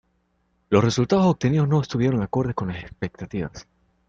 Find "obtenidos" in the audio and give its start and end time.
1.27-1.67